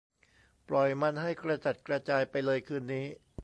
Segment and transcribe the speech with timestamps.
[0.69, 3.05] ปล่อยมันให้กระจัดกระจายไปเลยคืนนี้